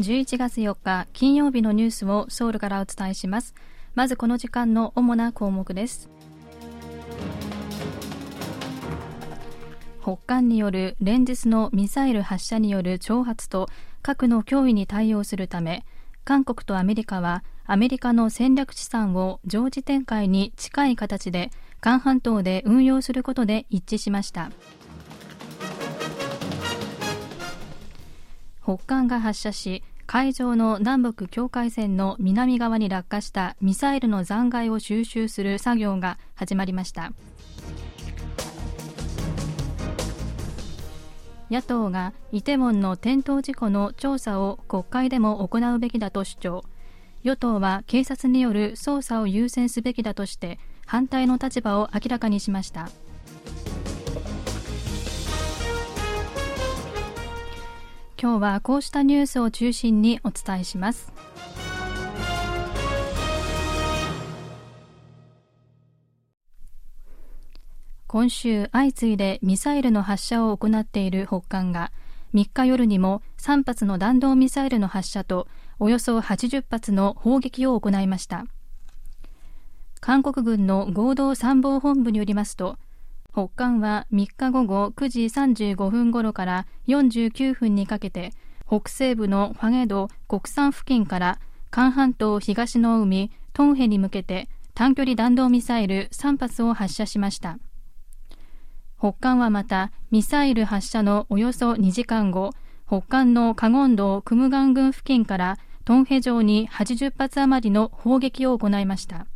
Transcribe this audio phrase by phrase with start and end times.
[0.00, 3.54] 11月4日金曜日のニュースをソウルからお伝えします。
[3.94, 6.08] まずこの時間の主な項目です。
[10.02, 13.68] 北韓による連日のミサイル発射による挑発と
[14.00, 15.84] 核の脅威に対応するため
[16.24, 24.50] 韓国とアメリカはアメリカの戦略資産を常時展開に近い形で韓半島で運用することで一致しました。
[28.62, 29.82] 北韓が発射し
[30.12, 37.12] 海上の南北境界線の南側に落下したミサイルの残骸を収集する作業が始まりました。
[41.48, 46.64] 野党がイテウォンの転倒事故の調査を国会でも行うべきだと主張。
[47.22, 52.90] 与党は警察による捜査を優先すべきだとして反対の立場を明らかにしました。
[58.22, 61.10] 今日はこうしたニュースを中心にお伝えします。
[68.06, 71.92] 今週相次いでミサイルの発射を行っている北韓が
[72.34, 78.44] 3日夜にも3発の弾道ミサイルの発射とおよそ80発の砲撃を行いました。
[80.00, 82.76] 韓国軍の合同参謀本部によりますと
[83.32, 88.32] 北韓は3日午後9時35分頃から49分にかけて
[88.66, 91.38] 北西部のファゲド国産付近から
[91.70, 97.58] 韓半島東の海トンヘに向けて短距離弾道ミサイル3発を発射しました。
[98.98, 102.52] 北韓はまたミサイル発射のおよそ2時間後
[102.86, 109.26] 北韓のカゴン道クムガン郡付近からトンヘ城に80発余りの砲撃を行いました。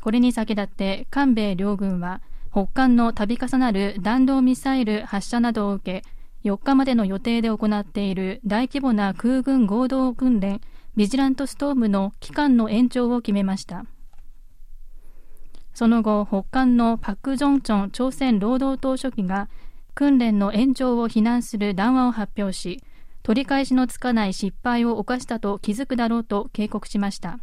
[0.00, 2.22] これに先立って韓米両軍は
[2.52, 10.60] 北韓の度重なる弾道ミサイル発射などを受け4日までの予定で行っている大規模な空軍合同訓練
[10.96, 13.84] ビジラントストームの期間の延長を決めました
[15.74, 19.48] その後、北韓のパク・ジョンチョン朝鮮労働党書記が
[19.94, 22.82] 訓練の延長を非難する談話を発表し、
[23.22, 27.38] 取り返しのつかない失敗を犯したと気づくだろうと警告しました。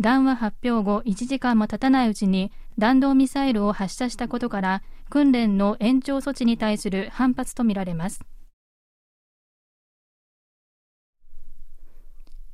[0.00, 8.20] 談話発表後1時間も経たないうちに弾道ミサイルを発射したことから訓練の延長措置に対する反発とみられます。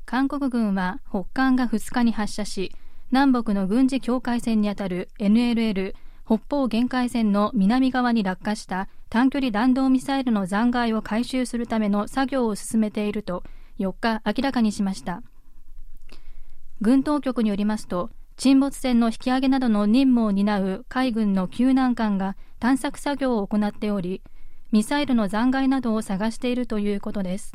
[0.05, 2.73] 韓国軍は北韓が2日に発射し
[3.11, 13.45] 南北の軍事境界線にあたる NLL 北方限界線の南側に落下した短距離弾道ミサイルの残骸を回収するための作業を進めていると
[13.79, 15.23] 4日明らかにしました。
[16.81, 24.23] 軍当局によりますと沈没船の引き上げなどの任務を担う海軍の救難艦が探索作業を行っており
[24.73, 27.55] ミサイルの残骸などを探しているということです。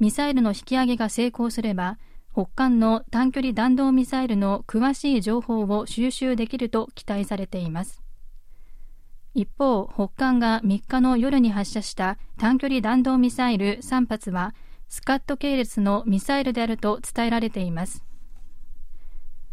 [0.00, 1.98] ミサイルの引き上げが成功すれば
[2.32, 8.02] 北韓の短距離弾道ミサイルの詳しい情報を収集できると期待されています。
[9.34, 14.54] 一方北韓が3日の夜に発射した短距離弾道ミサイル3発は
[14.94, 18.04] スカット系列のミサイルであると伝えられています。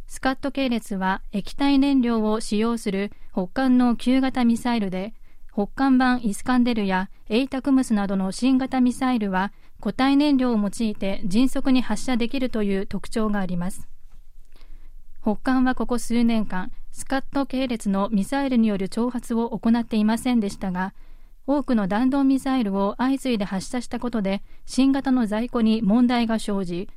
[0.06, 5.16] スカット系列は液体燃料を使用する北韓の旧型ミサイルで
[5.52, 13.88] 北韓版イスカンデルやエイタクムスなどの新型ミサイルは固体燃料を用いて迅速に発射できるという特徴があります。
[15.24, 20.94] 北韓はここ数年間スカット系列のミサイルによる挑発を行っていませんでしたが
[21.48, 26.90] 多くの弾道ミサイルを相次いで発射したことで新型の在庫に問題が生じ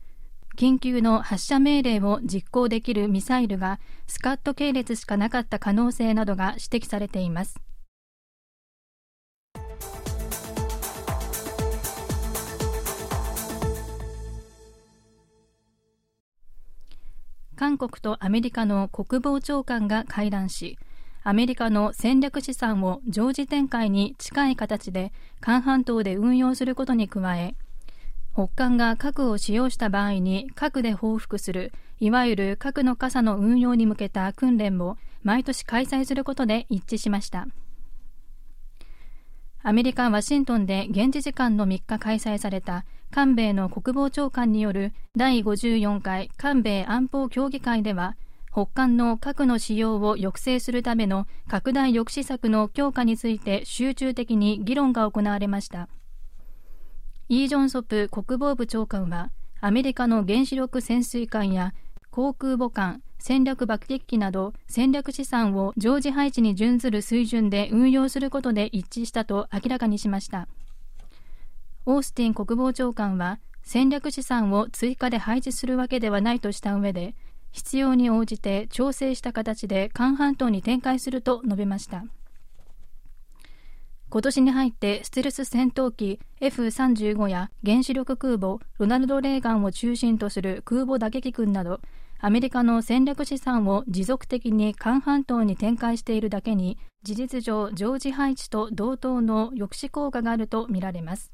[0.57, 7.61] 緊急の発射命令を実行できるミサイルがスカット系列しかなかった可能性などが指摘されています。
[17.57, 20.77] 韓国とアメリカの国防長官が会談し
[21.27, 25.11] アメリカの戦略資産を常時展開に近い形で
[25.41, 27.55] 韓半島で運用することに加え
[28.35, 37.47] 北韓が核を使用した場合に核で報復するいわゆる核の傘の運用に向けた訓練も毎年開催することで一致しました。
[39.63, 48.17] アメリカ・ワシントンで現地時間の3日開催された韓米の国防長官による第54回韓米安保協議会では
[48.55, 55.89] 北韓の核の使用を抑制するための拡大抑止策の強化について集中的に議論が行われました。
[57.29, 61.75] イー・ジョンソプ国防部長官はアメリカの原子力潜水艦や
[62.13, 70.47] 航空母艦戦略爆撃機など戦略資産を常時配置に準ずる水準で運用することで一致したと明らかにしました。
[71.87, 77.17] オースティン国防長官は戦略資産を追加で配置するわけではないとした上で
[77.55, 82.05] 必要に応じて調整した形で韓半島に展開すると述べました。
[84.11, 91.81] 今年に入ってステルス戦闘機 F35 や原子力空母ロナルド・レーガンを中心とする空母打撃群など
[92.21, 101.34] アメリカの戦略資産を持続的に韓半島に展開しているだけに事実上常時配置と同等の抑止効果があるとみられます。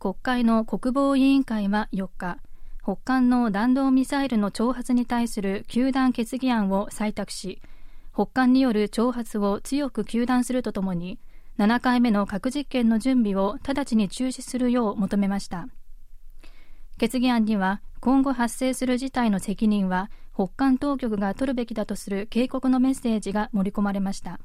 [0.00, 2.38] 国会の国防委員会は4日
[2.82, 7.60] 北韓の弾道ミサイルの挑発に対する糾弾決議案を採択し
[8.14, 11.20] 北韓による挑発を強く糾弾するとともに
[11.58, 15.68] 7回目の核実験の準備を直ちに中止するよう求めました。
[16.96, 24.40] 決議案には今後発生する事態の責任は北韓当局が取るべきだとする警告のメッセージが盛り込まれました。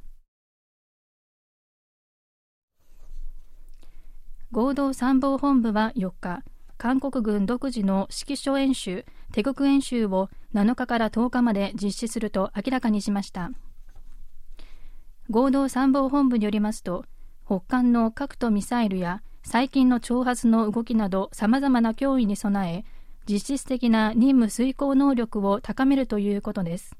[4.52, 6.42] 合同参謀本部は4日、
[6.78, 13.50] 韓国軍独自の指揮所演習、テグク演習を7日から10日まで実施すると明らかにしました。
[15.28, 17.04] 合同参謀本部によりますと、
[17.44, 22.84] 北韓の核とミサイルや最近の挑発の動きなど様々な脅威に備え、
[23.28, 26.96] 実質的な任務遂行能力を高めるということです。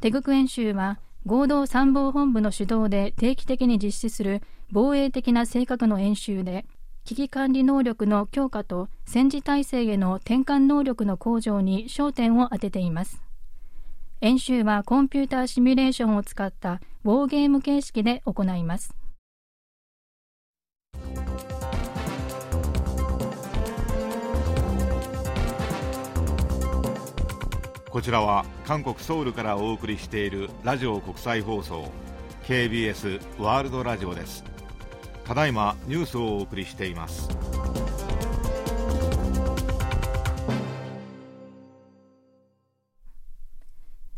[0.00, 6.64] テグク演習は合同参謀本部の主導で定期的に実施する防衛的な性格の演習で
[7.04, 13.22] 危機管理能力の強化と戦時体制への転換能力の向上に焦点を当てています。
[14.22, 18.94] 演習はコンピューターシミュレーションを使ったウォーゲーム形式で行います。
[27.90, 31.90] こちらは韓国ソウルからお送りしているラジオ国際放送
[32.44, 34.44] KBS ワールドラジオです。
[35.24, 37.28] ただいまニュースをお送りしています。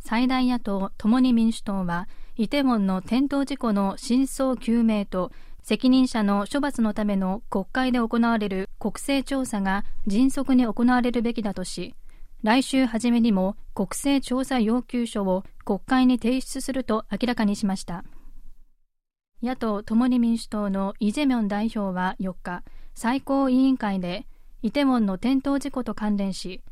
[0.01, 5.33] 最大野党共に民主党はイテウォンの転倒事故の真相究明と
[5.63, 11.95] 責任者の処罰のための国会で行われる国勢調査が迅速に行われるべきだとし
[12.43, 18.05] 来週初めにも国勢調査要求書を国会に提出すると明らかにしました。
[19.43, 22.63] 野党共に民主党のイ・ジェミョン代表は4日
[22.95, 24.25] 最高委員会で
[24.63, 26.63] イテウォンの転倒事故と関連し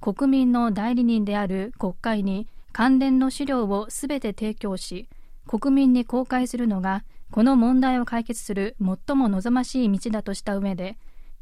[0.00, 5.08] 国民の代理人である国会に関連の資料をすべて提供し
[5.46, 7.02] 国民に公開するのが
[7.32, 10.96] この問題を解決する最も望ましい道だとした上で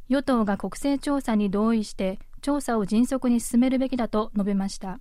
[0.09, 4.99] 与党が国勢調査に同意して調査を迅速に進めるべきだと述べました。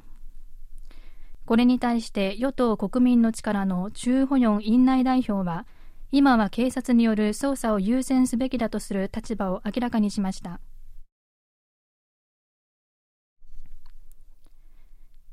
[1.45, 5.65] これに対して与党国民の力のチュー・ホヨン院内代表は
[6.11, 10.59] 今は警察による捜査を優先すべきだとする立場を明らかにしました。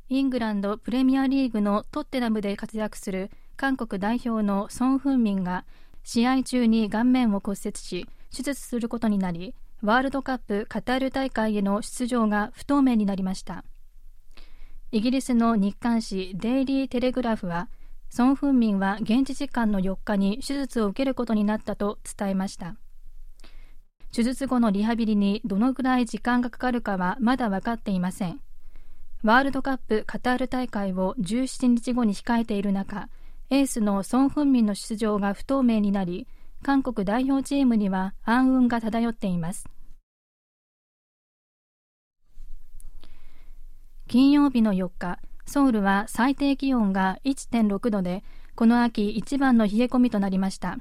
[0.08, 5.64] イングランドプレミアリーグのトッテナムで活躍する韓国代表のソン・フンミンが
[6.04, 13.64] 試合中に顔面を骨折し手術することになりワールドカップカタール大会への出場が不透明になりました。
[14.93, 17.69] イギリスの日刊紙デイリー・テレグラフは
[18.08, 22.76] ソン・フンミンは現地時間の4日に手術を受けることになったと伝えました。
[24.12, 28.40] 手術後のリハビリにどのくらい時間がかかるかはまだ分かっていません。
[29.24, 33.08] ワールドカップカタール大会を17日後に控えている中
[33.50, 36.28] エースのソン・フンミンの出場が不透明になり
[36.64, 39.68] 韓国代表チームには暗雲が漂っています。
[44.08, 50.78] 金曜日の4日ソウルは最低気温が1.6度でこの秋一番の冷え込みとなりました。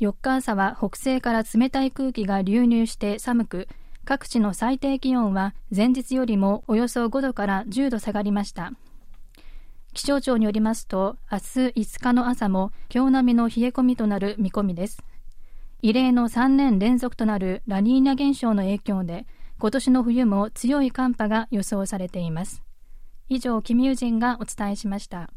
[0.00, 3.66] 4日朝は北西から冷たい空気が流入して寒く
[4.04, 8.72] 各地の最低気温は前日よりもおよそ5度から10度下がりました。
[9.92, 11.42] 気象庁によりますと明日
[11.80, 15.02] 5日の朝も今日並みの冷え込みとなる見込みです。
[15.82, 19.26] 異例の3年連続となるラニーニャ現象の影響で
[19.58, 22.62] 今年の冬も強い寒波が予想されています。
[23.28, 25.30] 以上キミュージンがお伝えしました。